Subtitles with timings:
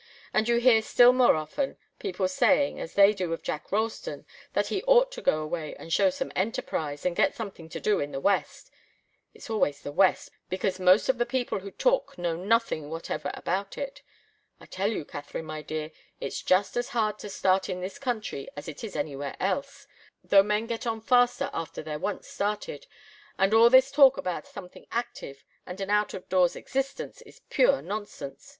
[0.33, 4.69] And you hear, still more often, people saying, as they do of Jack Ralston, that
[4.69, 8.11] he ought to go away, and show some enterprise, and get something to do in
[8.11, 8.71] the West.
[9.35, 13.77] It's always the West, because most of the people who talk know nothing whatever about
[13.77, 14.01] it.
[14.59, 18.47] I tell you, Katharine, my dear, it's just as hard to start in this country
[18.57, 19.85] as it is anywhere else,
[20.23, 22.87] though men get on faster after they're once started
[23.37, 27.83] and all this talk about something active and an out of door existence is pure
[27.83, 28.49] nonsense.